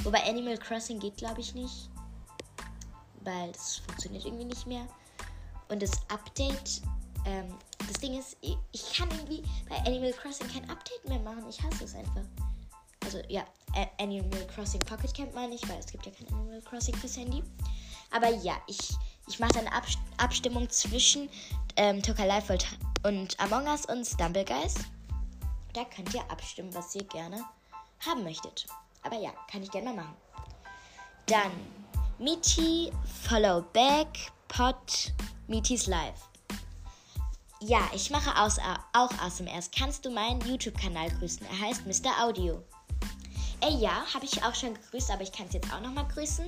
Wobei 0.03 0.23
Animal 0.23 0.57
Crossing 0.57 0.99
geht, 0.99 1.17
glaube 1.17 1.41
ich, 1.41 1.53
nicht. 1.53 1.89
Weil 3.23 3.51
das 3.51 3.77
funktioniert 3.77 4.25
irgendwie 4.25 4.45
nicht 4.45 4.65
mehr. 4.65 4.87
Und 5.69 5.81
das 5.81 5.91
Update, 6.09 6.81
ähm, 7.25 7.53
das 7.87 7.99
Ding 7.99 8.17
ist, 8.17 8.37
ich 8.41 8.93
kann 8.93 9.09
irgendwie 9.11 9.43
bei 9.69 9.77
Animal 9.85 10.11
Crossing 10.13 10.47
kein 10.47 10.69
Update 10.69 11.07
mehr 11.07 11.19
machen. 11.19 11.45
Ich 11.49 11.61
hasse 11.61 11.83
es 11.83 11.95
einfach. 11.95 12.23
Also 13.05 13.19
ja, 13.29 13.45
Animal 13.99 14.45
Crossing 14.47 14.79
Pocket 14.81 15.13
Camp 15.13 15.33
meine 15.33 15.55
ich, 15.55 15.67
weil 15.67 15.79
es 15.79 15.87
gibt 15.87 16.05
ja 16.05 16.11
kein 16.11 16.27
Animal 16.33 16.61
Crossing 16.61 16.95
fürs 16.95 17.17
Handy. 17.17 17.43
Aber 18.11 18.29
ja, 18.29 18.55
ich, 18.67 18.79
ich 19.27 19.39
mache 19.39 19.59
eine 19.59 19.71
Ab 19.73 19.85
Abstimmung 20.17 20.69
zwischen 20.69 21.29
ähm, 21.77 22.01
Toka 22.01 22.25
Life 22.25 22.49
World 22.49 22.65
und 23.03 23.39
Among 23.39 23.67
Us 23.67 23.85
und 23.85 24.05
Stumbleguys. 24.05 24.75
Da 25.73 25.85
könnt 25.85 26.13
ihr 26.13 26.29
abstimmen, 26.29 26.73
was 26.73 26.93
ihr 26.95 27.03
gerne 27.05 27.43
haben 28.05 28.23
möchtet. 28.23 28.67
Aber 29.03 29.17
ja, 29.17 29.31
kann 29.49 29.63
ich 29.63 29.71
gerne 29.71 29.93
mal 29.93 30.03
machen. 30.03 30.15
Dann 31.25 31.51
Meaty, 32.19 32.91
Follow 33.27 33.61
Back, 33.73 34.07
Pot, 34.47 35.13
Meaty's 35.47 35.87
Live. 35.87 36.29
Ja, 37.61 37.81
ich 37.93 38.09
mache 38.09 38.35
aus, 38.41 38.57
auch 38.93 39.11
ASMRs. 39.19 39.69
Kannst 39.71 40.05
du 40.05 40.09
meinen 40.09 40.41
YouTube-Kanal 40.41 41.09
grüßen? 41.11 41.45
Er 41.45 41.67
heißt 41.67 41.85
Mr. 41.85 42.23
Audio. 42.23 42.63
Äh, 43.61 43.75
ja, 43.75 44.03
habe 44.13 44.25
ich 44.25 44.43
auch 44.43 44.55
schon 44.55 44.73
gegrüßt, 44.73 45.11
aber 45.11 45.21
ich 45.21 45.31
kann 45.31 45.45
es 45.47 45.53
jetzt 45.53 45.71
auch 45.71 45.81
nochmal 45.81 46.07
grüßen. 46.07 46.47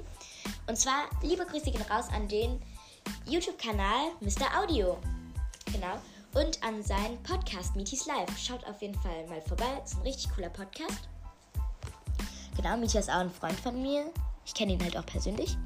Und 0.67 0.75
zwar, 0.75 1.05
liebe 1.21 1.45
Grüße 1.45 1.69
gehen 1.69 1.83
raus 1.83 2.05
an 2.11 2.27
den 2.27 2.59
YouTube-Kanal 3.25 4.11
Mr. 4.21 4.59
Audio. 4.59 4.97
Genau 5.71 5.99
und 6.33 6.63
an 6.63 6.81
seinen 6.83 7.21
Podcast 7.23 7.75
Mitis 7.75 8.05
Live. 8.05 8.37
Schaut 8.37 8.65
auf 8.65 8.81
jeden 8.81 8.99
Fall 9.01 9.27
mal 9.27 9.41
vorbei. 9.41 9.81
Ist 9.83 9.95
ein 9.95 10.01
richtig 10.01 10.31
cooler 10.35 10.49
Podcast. 10.49 11.07
Genau, 12.63 12.77
Mietja 12.77 13.01
ist 13.01 13.09
auch 13.09 13.19
ein 13.19 13.29
Freund 13.29 13.59
von 13.59 13.81
mir. 13.81 14.09
Ich 14.45 14.53
kenne 14.53 14.71
ihn 14.71 14.81
halt 14.81 14.95
auch 14.95 15.05
persönlich. 15.05 15.57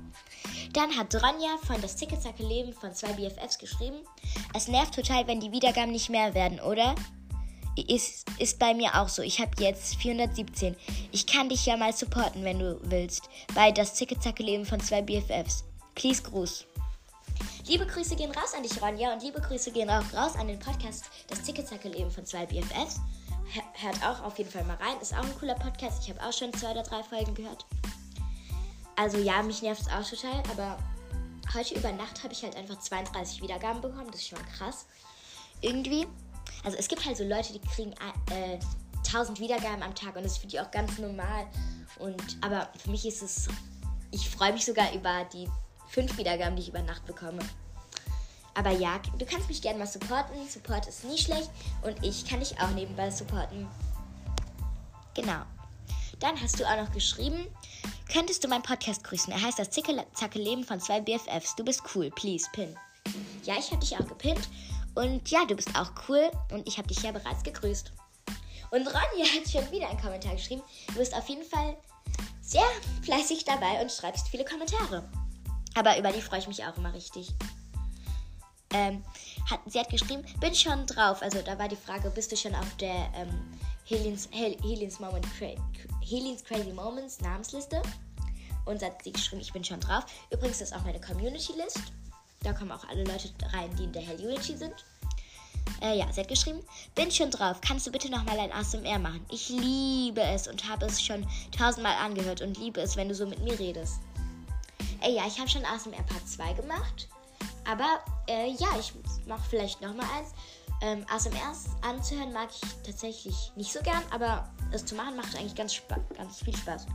Dann 0.73 0.97
hat 0.97 1.13
Ronja 1.13 1.57
von 1.63 1.79
das 1.79 1.95
Tickezacke 1.95 2.41
Leben 2.41 2.73
von 2.73 2.91
zwei 2.91 3.13
BFFs 3.13 3.59
geschrieben. 3.59 3.97
Es 4.55 4.67
nervt 4.67 4.95
total, 4.95 5.27
wenn 5.27 5.39
die 5.39 5.51
Wiedergaben 5.51 5.91
nicht 5.91 6.09
mehr 6.09 6.33
werden, 6.33 6.59
oder? 6.59 6.95
Ist, 7.75 8.25
ist 8.39 8.57
bei 8.57 8.73
mir 8.73 8.95
auch 8.95 9.09
so. 9.09 9.21
Ich 9.21 9.39
habe 9.39 9.51
jetzt 9.59 9.97
417. 9.97 10.75
Ich 11.11 11.27
kann 11.27 11.49
dich 11.49 11.67
ja 11.67 11.77
mal 11.77 11.93
supporten, 11.93 12.43
wenn 12.43 12.57
du 12.57 12.79
willst. 12.81 13.29
Bei 13.53 13.71
das 13.71 13.93
Tickezacke 13.93 14.41
Leben 14.41 14.65
von 14.65 14.79
zwei 14.79 15.03
BFFs. 15.03 15.65
Please 15.93 16.23
Gruß. 16.23 16.65
Liebe 17.67 17.85
Grüße 17.85 18.15
gehen 18.15 18.31
raus 18.31 18.55
an 18.55 18.63
dich, 18.63 18.81
Ronja, 18.81 19.13
und 19.13 19.21
liebe 19.21 19.39
Grüße 19.39 19.71
gehen 19.71 19.91
auch 19.91 20.13
raus 20.15 20.35
an 20.35 20.47
den 20.47 20.57
Podcast 20.57 21.05
Das 21.27 21.43
Tickezacke 21.43 21.89
Leben 21.89 22.09
von 22.09 22.25
zwei 22.25 22.47
BFFs. 22.47 22.99
Hört 23.53 24.03
auch 24.03 24.23
auf 24.23 24.37
jeden 24.37 24.49
Fall 24.49 24.63
mal 24.63 24.75
rein. 24.77 24.99
Ist 25.01 25.13
auch 25.13 25.23
ein 25.23 25.39
cooler 25.39 25.55
Podcast. 25.55 26.03
Ich 26.03 26.09
habe 26.09 26.21
auch 26.21 26.33
schon 26.33 26.53
zwei 26.53 26.71
oder 26.71 26.83
drei 26.83 27.03
Folgen 27.03 27.33
gehört. 27.33 27.65
Also 28.95 29.17
ja, 29.17 29.41
mich 29.43 29.61
nervt 29.61 29.81
es 29.81 29.87
auch 29.87 30.07
total, 30.07 30.43
aber 30.51 30.77
heute 31.53 31.75
über 31.75 31.91
Nacht 31.91 32.23
habe 32.23 32.33
ich 32.33 32.43
halt 32.43 32.55
einfach 32.55 32.79
32 32.79 33.41
Wiedergaben 33.41 33.81
bekommen. 33.81 34.07
Das 34.11 34.21
ist 34.21 34.27
schon 34.29 34.45
krass. 34.57 34.87
Irgendwie. 35.61 36.07
Also 36.63 36.77
es 36.77 36.87
gibt 36.87 37.05
halt 37.05 37.17
so 37.17 37.23
Leute, 37.23 37.53
die 37.53 37.61
kriegen 37.61 37.93
äh, 38.31 38.59
1000 39.05 39.39
Wiedergaben 39.39 39.83
am 39.83 39.95
Tag 39.95 40.15
und 40.15 40.23
das 40.23 40.37
finde 40.37 40.55
ich 40.55 40.61
auch 40.61 40.71
ganz 40.71 40.97
normal. 40.97 41.47
Und 41.99 42.37
aber 42.41 42.69
für 42.77 42.89
mich 42.89 43.05
ist 43.05 43.21
es, 43.21 43.47
ich 44.11 44.29
freue 44.29 44.53
mich 44.53 44.65
sogar 44.65 44.91
über 44.93 45.25
die 45.31 45.47
5 45.89 46.17
Wiedergaben, 46.17 46.55
die 46.55 46.63
ich 46.63 46.69
über 46.69 46.81
Nacht 46.81 47.05
bekomme. 47.05 47.39
Aber 48.57 48.71
ja, 48.71 48.99
du 49.19 49.25
kannst 49.25 49.47
mich 49.47 49.61
gerne 49.61 49.77
mal 49.77 49.85
supporten. 49.85 50.35
Support 50.49 50.87
ist 50.87 51.03
nie 51.03 51.17
schlecht 51.17 51.51
und 51.83 52.03
ich 52.03 52.25
kann 52.27 52.39
dich 52.39 52.59
auch 52.59 52.71
nebenbei 52.71 53.11
supporten. 53.11 53.67
Genau. 55.13 55.43
Dann 56.19 56.41
hast 56.41 56.59
du 56.59 56.65
auch 56.65 56.75
noch 56.75 56.91
geschrieben, 56.91 57.45
könntest 58.11 58.43
du 58.43 58.47
meinen 58.47 58.63
Podcast 58.63 59.03
grüßen? 59.03 59.31
Er 59.31 59.43
heißt 59.43 59.59
das 59.59 59.69
Zicke 59.69 59.93
Leben 60.39 60.63
von 60.63 60.79
zwei 60.79 60.99
BFFs. 60.99 61.55
Du 61.55 61.63
bist 61.63 61.83
cool, 61.93 62.09
please, 62.09 62.47
pin. 62.51 62.75
Ja, 63.43 63.53
ich 63.59 63.69
habe 63.69 63.79
dich 63.79 63.95
auch 63.95 64.07
gepinnt 64.07 64.49
und 64.95 65.29
ja, 65.29 65.45
du 65.45 65.55
bist 65.55 65.69
auch 65.77 65.91
cool 66.09 66.31
und 66.51 66.67
ich 66.67 66.79
habe 66.79 66.87
dich 66.87 67.03
ja 67.03 67.11
bereits 67.11 67.43
gegrüßt. 67.43 67.91
Und 68.71 68.87
Ronja 68.87 69.25
hat 69.35 69.49
schon 69.49 69.71
wieder 69.71 69.87
einen 69.87 70.01
Kommentar 70.01 70.33
geschrieben. 70.33 70.63
Du 70.87 70.95
bist 70.95 71.13
auf 71.13 71.29
jeden 71.29 71.45
Fall 71.45 71.77
sehr 72.41 72.65
fleißig 73.03 73.45
dabei 73.45 73.79
und 73.81 73.91
schreibst 73.91 74.29
viele 74.29 74.45
Kommentare. 74.45 75.07
Aber 75.75 75.99
über 75.99 76.11
die 76.11 76.21
freue 76.21 76.39
ich 76.39 76.47
mich 76.47 76.65
auch 76.65 76.75
immer 76.75 76.91
richtig. 76.91 77.35
Ähm, 78.73 79.03
hat, 79.49 79.61
sie 79.65 79.79
hat 79.79 79.89
geschrieben, 79.89 80.25
bin 80.39 80.53
schon 80.53 80.85
drauf. 80.85 81.21
Also 81.21 81.41
da 81.41 81.57
war 81.57 81.67
die 81.67 81.75
Frage, 81.75 82.09
bist 82.09 82.31
du 82.31 82.37
schon 82.37 82.53
auf 82.53 82.75
der 82.77 83.11
ähm, 83.15 83.29
Helens, 83.85 84.27
Hel, 84.31 84.57
Helens, 84.61 84.99
Moment, 84.99 85.25
Helens 86.01 86.43
Crazy 86.43 86.73
Moments 86.73 87.21
Namensliste? 87.21 87.81
Und 88.65 88.83
hat 88.83 89.01
sie 89.01 89.13
geschrieben, 89.13 89.41
ich 89.41 89.53
bin 89.53 89.63
schon 89.63 89.79
drauf. 89.79 90.05
Übrigens 90.29 90.59
ist 90.59 90.75
auch 90.75 90.83
meine 90.83 90.99
Community-List. 90.99 91.81
Da 92.41 92.51
kommen 92.51 92.71
auch 92.71 92.87
alle 92.89 93.05
Leute 93.05 93.29
rein, 93.53 93.73
die 93.77 93.85
in 93.85 93.93
der 93.93 94.01
Hell 94.01 94.19
Unity 94.19 94.57
sind. 94.57 94.73
Äh, 95.81 95.97
ja, 95.97 96.11
sie 96.11 96.21
hat 96.21 96.27
geschrieben, 96.27 96.61
bin 96.95 97.11
schon 97.11 97.31
drauf. 97.31 97.61
Kannst 97.61 97.87
du 97.87 97.91
bitte 97.91 98.09
nochmal 98.09 98.39
ein 98.39 98.51
ASMR 98.51 98.99
machen? 98.99 99.25
Ich 99.29 99.49
liebe 99.49 100.21
es 100.21 100.47
und 100.47 100.67
habe 100.67 100.85
es 100.85 101.01
schon 101.01 101.25
tausendmal 101.57 101.95
angehört 101.95 102.41
und 102.41 102.57
liebe 102.57 102.81
es, 102.81 102.95
wenn 102.95 103.09
du 103.09 103.15
so 103.15 103.25
mit 103.25 103.39
mir 103.39 103.57
redest. 103.57 103.99
Äh, 105.01 105.13
ja, 105.13 105.27
ich 105.27 105.39
habe 105.39 105.49
schon 105.49 105.65
ASMR 105.65 106.03
Part 106.03 106.27
2 106.27 106.53
gemacht. 106.53 107.07
Aber 107.67 107.99
äh, 108.27 108.51
ja, 108.51 108.67
ich 108.79 108.93
mache 109.27 109.43
vielleicht 109.49 109.81
nochmal 109.81 110.07
eins. 110.17 110.29
Ähm, 110.81 111.05
ASMRs 111.09 111.65
anzuhören 111.81 112.31
mag 112.31 112.49
ich 112.51 112.61
tatsächlich 112.85 113.51
nicht 113.55 113.73
so 113.73 113.79
gern, 113.81 114.03
aber 114.11 114.47
es 114.71 114.85
zu 114.85 114.95
machen 114.95 115.15
macht 115.15 115.35
eigentlich 115.35 115.55
ganz, 115.55 115.81
ganz 116.15 116.41
viel 116.41 116.55
Spaß. 116.55 116.85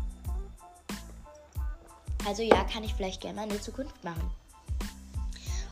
Also 2.26 2.43
ja, 2.43 2.64
kann 2.64 2.85
ich 2.85 2.95
vielleicht 2.95 3.21
gerne 3.21 3.37
mal 3.37 3.43
in 3.45 3.50
der 3.50 3.61
Zukunft 3.61 4.02
machen. 4.05 4.31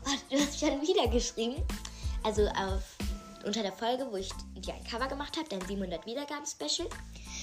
Oh, 0.04 0.10
du 0.30 0.40
hast 0.40 0.58
schon 0.58 0.82
wieder 0.82 1.06
geschrieben. 1.08 1.62
Also 2.24 2.46
auf, 2.48 2.82
unter 3.44 3.62
der 3.62 3.72
Folge, 3.72 4.06
wo 4.10 4.16
ich 4.16 4.30
dir 4.56 4.74
ein 4.74 4.84
Cover 4.84 5.06
gemacht 5.06 5.36
habe, 5.36 5.48
dein 5.48 5.60
700 5.66 6.04
Wiedergaben-Special, 6.04 6.88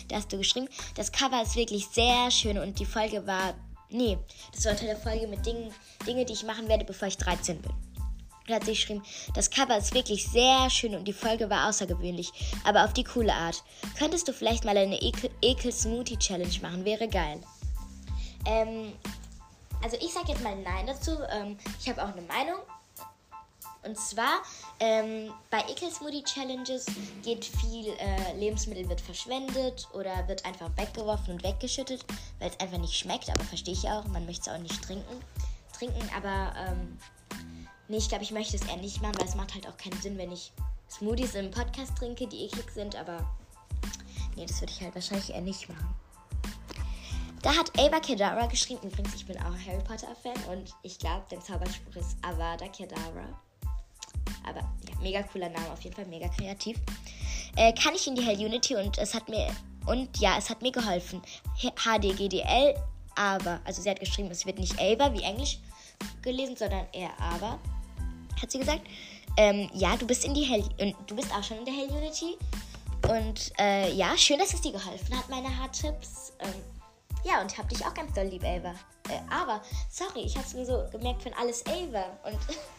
da 0.09 0.17
hast 0.17 0.31
du 0.31 0.37
geschrieben, 0.37 0.67
das 0.95 1.11
Cover 1.11 1.41
ist 1.41 1.55
wirklich 1.55 1.87
sehr 1.87 2.29
schön 2.29 2.57
und 2.57 2.77
die 2.77 2.85
Folge 2.85 3.25
war 3.25 3.55
Nee, 3.89 4.17
das 4.53 4.65
war 4.65 4.73
unter 4.73 4.85
der 4.85 4.97
Folge 4.97 5.27
mit 5.27 5.45
Dingen, 5.45 5.73
Dinge, 6.05 6.25
die 6.25 6.33
ich 6.33 6.43
machen 6.43 6.67
werde, 6.67 6.85
bevor 6.85 7.07
ich 7.07 7.17
13 7.17 7.61
bin. 7.61 7.73
Da 8.47 8.55
hat 8.55 8.63
sie 8.63 8.71
geschrieben, 8.71 9.03
das 9.33 9.49
Cover 9.49 9.77
ist 9.77 9.93
wirklich 9.93 10.25
sehr 10.27 10.69
schön 10.69 10.95
und 10.95 11.05
die 11.05 11.13
Folge 11.13 11.49
war 11.49 11.67
außergewöhnlich, 11.67 12.31
aber 12.63 12.85
auf 12.85 12.93
die 12.93 13.03
coole 13.03 13.33
Art. 13.33 13.61
Könntest 13.97 14.27
du 14.27 14.33
vielleicht 14.33 14.63
mal 14.63 14.77
eine 14.77 15.01
Ekel-Smoothie-Challenge 15.01 16.59
machen? 16.61 16.85
Wäre 16.85 17.09
geil. 17.09 17.41
Ähm, 18.45 18.93
also 19.83 19.97
ich 19.97 20.13
sag 20.13 20.29
jetzt 20.29 20.43
mal 20.43 20.55
Nein 20.55 20.87
dazu. 20.87 21.11
Ähm, 21.29 21.57
ich 21.79 21.89
habe 21.89 22.01
auch 22.03 22.13
eine 22.13 22.21
Meinung. 22.21 22.59
Und 23.87 23.97
zwar 23.97 24.41
ähm, 24.81 25.31
bei 25.49 25.61
Ekel 25.69 25.89
Smoothie 25.89 26.23
Challenges 26.23 26.87
geht 27.23 27.45
viel 27.45 27.93
äh, 27.93 28.33
Lebensmittel 28.37 28.89
wird 28.89 28.99
verschwendet 28.99 29.87
oder 29.93 30.27
wird 30.27 30.45
einfach 30.45 30.69
weggeworfen 30.75 31.35
und 31.35 31.43
weggeschüttet, 31.43 32.03
weil 32.39 32.49
es 32.49 32.59
einfach 32.59 32.79
nicht 32.79 32.93
schmeckt. 32.93 33.29
Aber 33.29 33.45
verstehe 33.45 33.73
ich 33.73 33.87
auch, 33.87 34.03
man 34.07 34.25
möchte 34.25 34.49
es 34.49 34.55
auch 34.55 34.61
nicht 34.61 34.83
trinken. 34.83 35.23
Trinken, 35.71 36.09
aber 36.13 36.53
ähm, 36.57 36.97
nee, 37.87 37.95
ich 37.95 38.09
glaube, 38.09 38.25
ich 38.25 38.31
möchte 38.31 38.57
es 38.57 38.65
eher 38.67 38.75
nicht 38.75 39.01
machen, 39.01 39.17
weil 39.19 39.27
es 39.27 39.35
macht 39.35 39.53
halt 39.53 39.65
auch 39.69 39.77
keinen 39.77 40.01
Sinn, 40.01 40.17
wenn 40.17 40.33
ich 40.33 40.51
Smoothies 40.89 41.35
im 41.35 41.49
Podcast 41.49 41.95
trinke, 41.97 42.27
die 42.27 42.43
eklig 42.43 42.69
sind. 42.71 42.93
Aber 42.97 43.25
nee, 44.35 44.45
das 44.45 44.59
würde 44.59 44.73
ich 44.73 44.81
halt 44.81 44.95
wahrscheinlich 44.95 45.29
eher 45.29 45.41
nicht 45.41 45.69
machen. 45.69 45.95
Da 47.41 47.55
hat 47.55 47.71
Ava 47.79 48.01
Kedavra 48.01 48.47
geschrieben. 48.47 48.81
Übrigens, 48.83 49.15
ich 49.15 49.25
bin 49.25 49.37
auch 49.37 49.55
Harry 49.65 49.81
Potter 49.81 50.13
Fan 50.21 50.35
und 50.51 50.73
ich 50.83 50.99
glaube, 50.99 51.23
der 51.31 51.39
Zauberspruch 51.39 51.95
ist 51.95 52.17
Avada 52.21 52.67
Kedavra. 52.67 53.46
Aber 54.47 54.59
ja, 54.59 54.99
mega 55.01 55.23
cooler 55.23 55.49
Name, 55.49 55.71
auf 55.71 55.81
jeden 55.81 55.95
Fall 55.95 56.05
mega 56.05 56.27
kreativ. 56.29 56.77
Äh, 57.55 57.73
kann 57.73 57.95
ich 57.95 58.07
in 58.07 58.15
die 58.15 58.23
Hell 58.23 58.37
Unity 58.37 58.75
und 58.75 58.97
es 58.97 59.13
hat 59.13 59.27
mir 59.29 59.47
und 59.87 60.17
ja, 60.19 60.37
es 60.37 60.49
hat 60.49 60.61
mir 60.61 60.71
geholfen. 60.71 61.21
HDGDL, 61.57 62.75
aber, 63.15 63.59
also 63.63 63.81
sie 63.81 63.89
hat 63.89 63.99
geschrieben, 63.99 64.29
es 64.29 64.45
wird 64.45 64.59
nicht 64.59 64.79
Ava 64.79 65.13
wie 65.13 65.23
Englisch 65.23 65.59
gelesen, 66.21 66.55
sondern 66.55 66.85
eher 66.91 67.11
aber, 67.19 67.57
hat 68.39 68.51
sie 68.51 68.59
gesagt. 68.59 68.81
Ähm, 69.37 69.69
ja, 69.73 69.95
du 69.95 70.05
bist 70.05 70.25
in 70.25 70.33
die 70.33 70.43
Hell 70.43 70.63
und 70.79 70.95
du 71.07 71.15
bist 71.15 71.31
auch 71.33 71.43
schon 71.43 71.57
in 71.59 71.65
der 71.65 71.73
Hell 71.73 71.89
Unity. 71.89 72.37
Und 73.07 73.53
äh, 73.59 73.93
ja, 73.93 74.17
schön, 74.17 74.39
dass 74.39 74.53
es 74.53 74.61
dir 74.61 74.71
geholfen 74.71 75.17
hat, 75.17 75.29
meine 75.29 75.55
Haartipps. 75.55 76.33
Ähm, 76.39 76.53
ja, 77.23 77.41
und 77.41 77.57
hab 77.57 77.69
dich 77.69 77.85
auch 77.85 77.93
ganz 77.93 78.13
doll 78.13 78.25
lieb, 78.25 78.43
Ava. 78.43 78.71
Äh, 79.09 79.19
aber, 79.29 79.61
sorry, 79.89 80.21
ich 80.21 80.35
hab's 80.37 80.53
mir 80.53 80.65
so 80.65 80.85
gemerkt 80.91 81.23
von 81.23 81.33
alles 81.33 81.65
Ava. 81.65 82.05
Und 82.23 82.39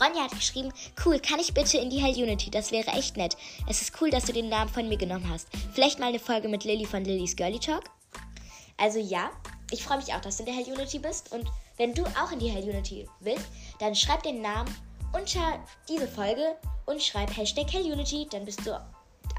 Ronja 0.00 0.24
hat 0.24 0.32
geschrieben, 0.32 0.72
cool, 1.04 1.18
kann 1.20 1.38
ich 1.38 1.54
bitte 1.54 1.78
in 1.78 1.90
die 1.90 2.00
Hell 2.00 2.14
Unity? 2.14 2.50
Das 2.50 2.72
wäre 2.72 2.90
echt 2.92 3.16
nett. 3.16 3.36
Es 3.68 3.82
ist 3.82 4.00
cool, 4.00 4.10
dass 4.10 4.24
du 4.24 4.32
den 4.32 4.48
Namen 4.48 4.70
von 4.70 4.88
mir 4.88 4.96
genommen 4.96 5.28
hast. 5.28 5.48
Vielleicht 5.72 5.98
mal 5.98 6.06
eine 6.06 6.18
Folge 6.18 6.48
mit 6.48 6.64
Lilly 6.64 6.86
von 6.86 7.04
Lillys 7.04 7.36
Girly 7.36 7.58
Talk? 7.58 7.84
Also 8.78 8.98
ja, 8.98 9.30
ich 9.70 9.84
freue 9.84 9.98
mich 9.98 10.12
auch, 10.12 10.20
dass 10.20 10.38
du 10.38 10.44
in 10.44 10.46
der 10.46 10.54
Hell 10.54 10.74
Unity 10.74 10.98
bist. 10.98 11.32
Und 11.32 11.48
wenn 11.76 11.94
du 11.94 12.04
auch 12.04 12.32
in 12.32 12.38
die 12.38 12.48
Hell 12.48 12.68
Unity 12.68 13.08
willst, 13.20 13.46
dann 13.78 13.94
schreib 13.94 14.22
den 14.22 14.40
Namen 14.40 14.74
unter 15.12 15.58
diese 15.88 16.08
Folge 16.08 16.56
und 16.86 17.02
schreib 17.02 17.36
Hashtag 17.36 17.72
Hell 17.72 17.90
Unity. 17.90 18.26
Dann 18.30 18.44
bist 18.44 18.66
du 18.66 18.80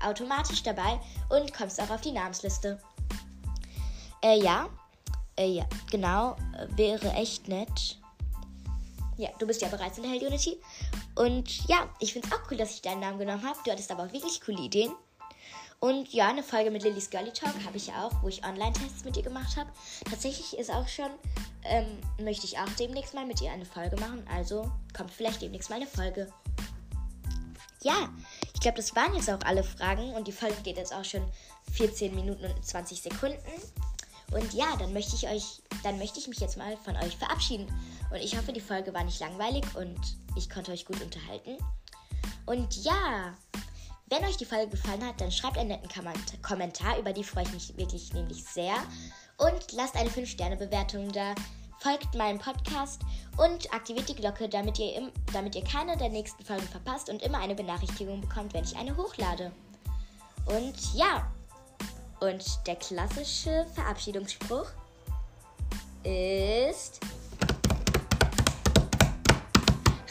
automatisch 0.03 0.63
dabei 0.63 0.99
und 1.29 1.53
kommst 1.53 1.81
auch 1.81 1.89
auf 1.89 2.01
die 2.01 2.11
Namensliste. 2.11 2.79
Äh, 4.21 4.41
ja. 4.41 4.69
Äh, 5.35 5.47
ja, 5.47 5.65
genau. 5.89 6.35
Äh, 6.57 6.77
wäre 6.77 7.11
echt 7.13 7.47
nett 7.47 7.97
ja, 9.17 9.29
du 9.39 9.47
bist 9.47 9.61
ja 9.61 9.67
bereits 9.67 9.97
in 9.97 10.03
der 10.03 10.11
Hell 10.11 10.25
Unity. 10.27 10.59
Und 11.15 11.67
ja, 11.67 11.89
ich 11.99 12.13
finde 12.13 12.27
es 12.27 12.33
auch 12.33 12.49
cool, 12.49 12.57
dass 12.57 12.73
ich 12.73 12.81
deinen 12.81 13.01
Namen 13.01 13.19
genommen 13.19 13.47
habe. 13.47 13.57
Du 13.65 13.71
hattest 13.71 13.91
aber 13.91 14.03
auch 14.03 14.13
wirklich 14.13 14.41
coole 14.41 14.61
Ideen. 14.61 14.91
Und 15.79 16.13
ja, 16.13 16.29
eine 16.29 16.43
Folge 16.43 16.71
mit 16.71 16.83
Lillys 16.83 17.09
Girly 17.09 17.33
Talk 17.33 17.53
habe 17.65 17.75
ich 17.75 17.87
ja 17.87 18.05
auch, 18.05 18.23
wo 18.23 18.29
ich 18.29 18.45
Online-Tests 18.45 19.03
mit 19.03 19.17
ihr 19.17 19.23
gemacht 19.23 19.57
habe. 19.57 19.69
Tatsächlich 20.09 20.57
ist 20.57 20.71
auch 20.71 20.87
schon, 20.87 21.09
ähm, 21.65 21.99
möchte 22.23 22.45
ich 22.45 22.57
auch 22.57 22.69
demnächst 22.79 23.13
mal 23.13 23.25
mit 23.25 23.41
ihr 23.41 23.51
eine 23.51 23.65
Folge 23.65 23.97
machen. 23.97 24.25
Also 24.33 24.71
kommt 24.95 25.11
vielleicht 25.11 25.41
demnächst 25.41 25.69
mal 25.69 25.75
eine 25.75 25.87
Folge. 25.87 26.31
Ja, 27.81 28.09
ich 28.53 28.61
glaube, 28.61 28.77
das 28.77 28.95
waren 28.95 29.13
jetzt 29.13 29.29
auch 29.29 29.41
alle 29.45 29.61
Fragen 29.61 30.13
und 30.13 30.25
die 30.25 30.31
Folge 30.31 30.55
geht 30.63 30.77
jetzt 30.77 30.93
auch 30.93 31.03
schon 31.03 31.25
14 31.73 32.15
Minuten 32.15 32.45
und 32.45 32.65
20 32.65 33.01
Sekunden. 33.01 33.37
Und 34.33 34.53
ja, 34.53 34.75
dann 34.77 34.93
möchte 34.93 35.15
ich 35.15 35.27
euch, 35.27 35.61
dann 35.83 35.97
möchte 35.99 36.19
ich 36.19 36.27
mich 36.27 36.39
jetzt 36.39 36.57
mal 36.57 36.75
von 36.77 36.95
euch 36.97 37.15
verabschieden. 37.17 37.67
Und 38.09 38.17
ich 38.17 38.37
hoffe, 38.37 38.53
die 38.53 38.61
Folge 38.61 38.93
war 38.93 39.03
nicht 39.03 39.19
langweilig 39.19 39.63
und 39.75 39.99
ich 40.35 40.49
konnte 40.49 40.71
euch 40.71 40.85
gut 40.85 41.01
unterhalten. 41.01 41.57
Und 42.45 42.83
ja, 42.83 43.33
wenn 44.07 44.25
euch 44.25 44.37
die 44.37 44.45
Folge 44.45 44.69
gefallen 44.69 45.05
hat, 45.05 45.19
dann 45.21 45.31
schreibt 45.31 45.57
einen 45.57 45.69
netten 45.69 45.89
Kommentar, 46.41 46.99
über 46.99 47.13
die 47.13 47.23
freue 47.23 47.43
ich 47.43 47.53
mich 47.53 47.77
wirklich 47.77 48.13
nämlich 48.13 48.43
sehr. 48.43 48.75
Und 49.37 49.71
lasst 49.71 49.95
eine 49.95 50.09
5-Sterne-Bewertung 50.09 51.11
da, 51.11 51.33
folgt 51.79 52.15
meinem 52.15 52.39
Podcast 52.39 53.01
und 53.37 53.73
aktiviert 53.73 54.07
die 54.09 54.15
Glocke, 54.15 54.47
damit 54.47 54.79
ihr, 54.79 54.95
im, 54.95 55.11
damit 55.33 55.55
ihr 55.55 55.63
keine 55.63 55.97
der 55.97 56.09
nächsten 56.09 56.43
Folgen 56.45 56.67
verpasst 56.67 57.09
und 57.09 57.21
immer 57.21 57.39
eine 57.39 57.55
Benachrichtigung 57.55 58.21
bekommt, 58.21 58.53
wenn 58.53 58.63
ich 58.63 58.75
eine 58.77 58.95
hochlade. 58.95 59.51
Und 60.45 60.75
ja, 60.93 61.31
und 62.23 62.45
der 62.67 62.77
klassische 62.77 63.65
Verabschiedungsspruch 63.75 64.67
ist 66.03 67.01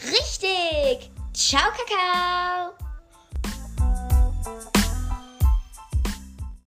richtig. 0.03 1.11
Ciao, 1.33 1.71
Kakao. 1.71 2.82